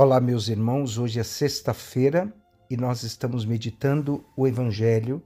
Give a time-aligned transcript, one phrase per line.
[0.00, 0.96] Olá, meus irmãos.
[0.96, 2.32] Hoje é sexta-feira
[2.70, 5.20] e nós estamos meditando o Evangelho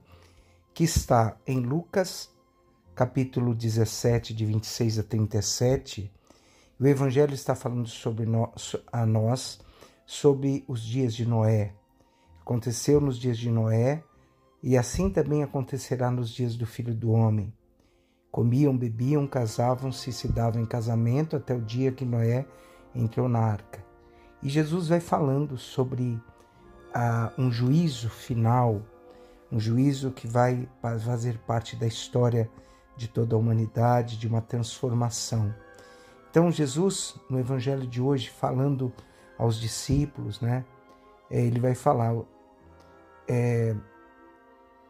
[0.73, 2.31] que está em Lucas,
[2.95, 6.11] capítulo 17, de 26 a 37.
[6.79, 9.59] O Evangelho está falando sobre nós, a nós
[10.07, 11.75] sobre os dias de Noé.
[12.41, 14.03] Aconteceu nos dias de Noé
[14.63, 17.53] e assim também acontecerá nos dias do Filho do Homem.
[18.31, 22.47] Comiam, bebiam, casavam-se e se davam em casamento até o dia que Noé
[22.95, 23.92] entrou na arca.
[24.43, 26.19] E Jesus vai falando sobre
[26.93, 28.81] uh, um juízo final,
[29.49, 32.49] um juízo que vai fazer parte da história
[32.97, 35.55] de toda a humanidade, de uma transformação.
[36.29, 38.91] Então, Jesus, no Evangelho de hoje, falando
[39.37, 40.65] aos discípulos, né,
[41.31, 42.13] é, ele vai falar
[43.27, 43.73] é,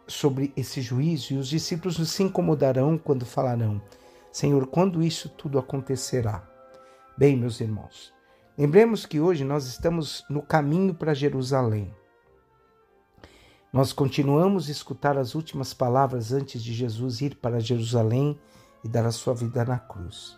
[0.08, 3.80] sobre esse juízo e os discípulos se incomodarão quando falarão:
[4.32, 6.44] Senhor, quando isso tudo acontecerá?
[7.16, 8.12] Bem, meus irmãos,
[8.56, 11.92] Lembremos que hoje nós estamos no caminho para Jerusalém.
[13.72, 18.40] Nós continuamos a escutar as últimas palavras antes de Jesus ir para Jerusalém
[18.84, 20.38] e dar a sua vida na cruz.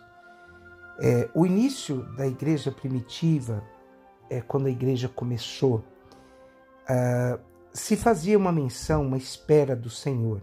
[0.98, 3.62] É, o início da igreja primitiva,
[4.30, 5.84] é, quando a igreja começou,
[6.88, 7.38] uh,
[7.70, 10.40] se fazia uma menção, uma espera do Senhor.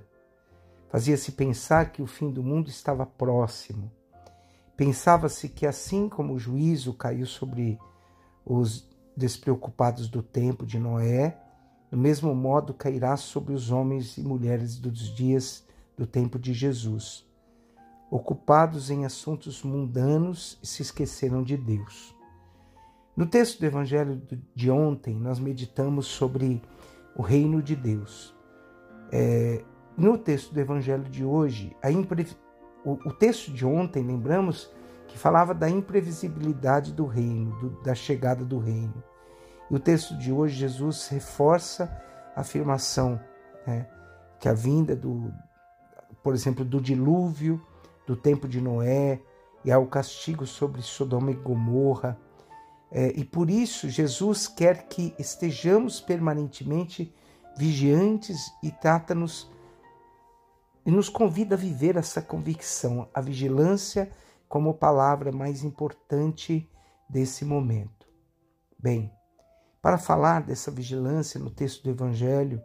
[0.89, 3.91] Fazia-se pensar que o fim do mundo estava próximo
[4.75, 7.79] Pensava-se que assim como o juízo caiu sobre
[8.45, 11.39] os despreocupados do tempo de Noé,
[11.91, 15.63] do mesmo modo cairá sobre os homens e mulheres dos dias
[15.95, 17.23] do tempo de Jesus,
[18.09, 22.15] ocupados em assuntos mundanos e se esqueceram de Deus.
[23.15, 24.19] No texto do Evangelho
[24.55, 26.59] de ontem, nós meditamos sobre
[27.15, 28.35] o reino de Deus.
[29.11, 29.63] É,
[29.95, 31.91] no texto do Evangelho de hoje, a,
[32.85, 34.69] o, o texto de ontem, lembramos
[35.07, 39.03] que falava da imprevisibilidade do reino, do, da chegada do reino.
[39.69, 41.91] E o texto de hoje, Jesus reforça
[42.35, 43.19] a afirmação
[43.65, 43.87] né,
[44.39, 45.33] que a vinda do,
[46.21, 47.61] por exemplo, do dilúvio,
[48.05, 49.21] do tempo de Noé,
[49.63, 52.17] e ao castigo sobre Sodoma e Gomorra.
[52.91, 57.13] É, e por isso Jesus quer que estejamos permanentemente
[57.57, 59.49] vigiantes e trata-nos
[60.85, 64.11] e nos convida a viver essa convicção, a vigilância
[64.47, 66.69] como palavra mais importante
[67.09, 68.07] desse momento.
[68.77, 69.11] Bem,
[69.81, 72.61] para falar dessa vigilância no texto do Evangelho,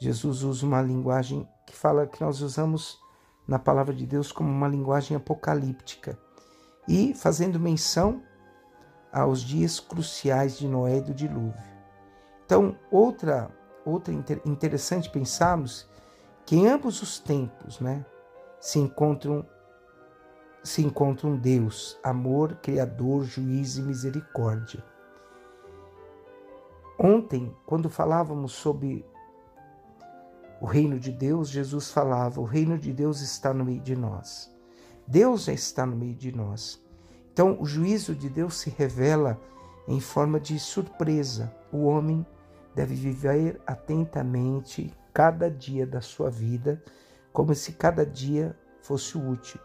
[0.00, 2.98] Jesus usa uma linguagem que fala que nós usamos
[3.46, 6.18] na palavra de Deus como uma linguagem apocalíptica
[6.88, 8.22] e fazendo menção
[9.12, 11.76] aos dias cruciais de Noé e do dilúvio.
[12.44, 13.50] Então, outra
[13.84, 14.12] outra
[14.44, 15.88] interessante pensarmos
[16.46, 18.06] que em ambos os tempos, né,
[18.60, 19.44] se encontram
[20.62, 24.82] se encontram Deus, amor, criador, juiz e misericórdia.
[26.98, 29.06] Ontem, quando falávamos sobre
[30.60, 34.52] o reino de Deus, Jesus falava: o reino de Deus está no meio de nós.
[35.06, 36.82] Deus está no meio de nós.
[37.32, 39.40] Então, o juízo de Deus se revela
[39.86, 41.54] em forma de surpresa.
[41.70, 42.26] O homem
[42.74, 46.84] deve viver atentamente cada dia da sua vida,
[47.32, 49.58] como se cada dia fosse útil.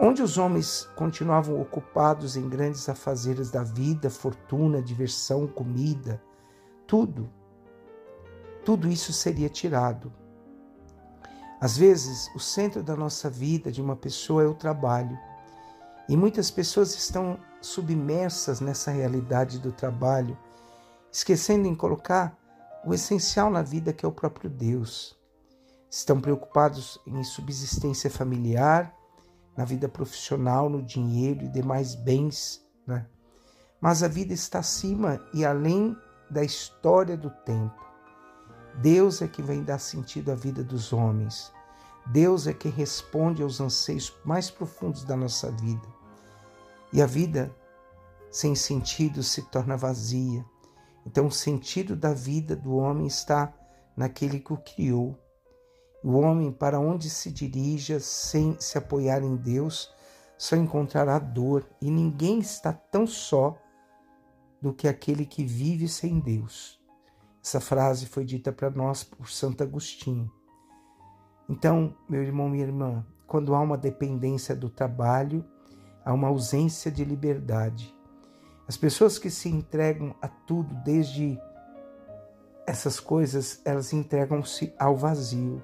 [0.00, 6.18] Onde os homens continuavam ocupados em grandes afazeres da vida, fortuna, diversão, comida,
[6.86, 7.28] tudo,
[8.64, 10.10] tudo isso seria tirado.
[11.60, 15.18] Às vezes, o centro da nossa vida de uma pessoa é o trabalho.
[16.08, 20.34] E muitas pessoas estão submersas nessa realidade do trabalho,
[21.12, 22.41] esquecendo em colocar
[22.84, 25.16] o essencial na vida que é o próprio Deus.
[25.90, 28.94] Estão preocupados em subsistência familiar,
[29.56, 33.06] na vida profissional, no dinheiro e demais bens, né?
[33.80, 35.96] Mas a vida está acima e além
[36.30, 37.82] da história do tempo.
[38.80, 41.52] Deus é quem vem dar sentido à vida dos homens.
[42.06, 45.86] Deus é quem responde aos anseios mais profundos da nossa vida.
[46.92, 47.54] E a vida
[48.30, 50.44] sem sentido se torna vazia.
[51.06, 53.52] Então, o sentido da vida do homem está
[53.96, 55.18] naquele que o criou.
[56.02, 59.92] O homem, para onde se dirija sem se apoiar em Deus,
[60.36, 63.56] só encontrará dor, e ninguém está tão só
[64.60, 66.80] do que aquele que vive sem Deus.
[67.44, 70.30] Essa frase foi dita para nós por Santo Agostinho.
[71.48, 75.44] Então, meu irmão, minha irmã, quando há uma dependência do trabalho,
[76.04, 77.94] há uma ausência de liberdade.
[78.66, 81.38] As pessoas que se entregam a tudo, desde
[82.66, 85.62] essas coisas, elas entregam-se ao vazio.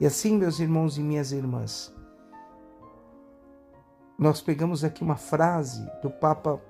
[0.00, 1.94] E assim, meus irmãos e minhas irmãs,
[4.18, 6.60] nós pegamos aqui uma frase do Papa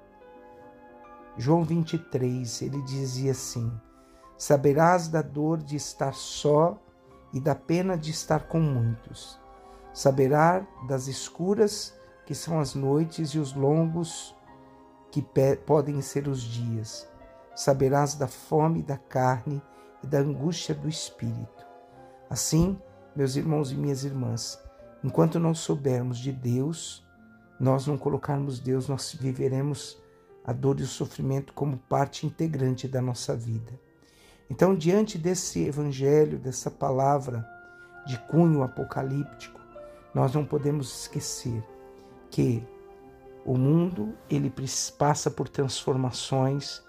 [1.36, 3.72] João 23, ele dizia assim:
[4.36, 6.76] Saberás da dor de estar só
[7.32, 9.38] e da pena de estar com muitos.
[9.92, 11.94] Saberá das escuras
[12.26, 14.34] que são as noites e os longos
[15.10, 15.24] que
[15.66, 17.08] podem ser os dias.
[17.54, 19.62] Saberás da fome da carne
[20.02, 21.66] e da angústia do espírito.
[22.30, 22.78] Assim,
[23.16, 24.62] meus irmãos e minhas irmãs,
[25.02, 27.04] enquanto não soubermos de Deus,
[27.58, 30.00] nós não colocarmos Deus, nós viveremos
[30.44, 33.78] a dor e o sofrimento como parte integrante da nossa vida.
[34.48, 37.46] Então, diante desse evangelho, dessa palavra
[38.06, 39.60] de cunho apocalíptico,
[40.14, 41.62] nós não podemos esquecer
[42.30, 42.66] que
[43.44, 44.52] o mundo ele
[44.98, 46.82] passa por transformações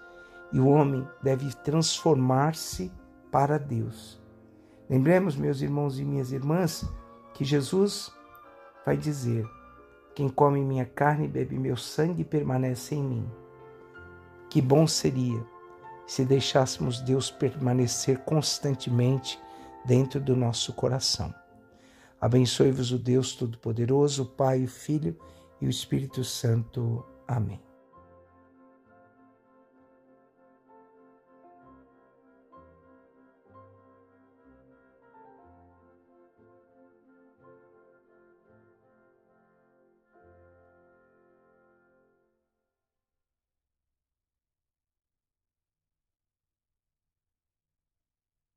[0.52, 2.92] e o homem deve transformar-se
[3.30, 4.20] para Deus.
[4.88, 6.84] Lembremos, meus irmãos e minhas irmãs,
[7.32, 8.12] que Jesus
[8.84, 9.48] vai dizer:
[10.14, 13.30] Quem come minha carne e bebe meu sangue permanece em mim.
[14.48, 15.42] Que bom seria
[16.06, 19.40] se deixássemos Deus permanecer constantemente
[19.84, 21.32] dentro do nosso coração.
[22.20, 25.16] Abençoe-vos o Deus Todo-Poderoso, Pai, o Filho
[25.60, 27.04] e o Espírito Santo.
[27.26, 27.69] Amém.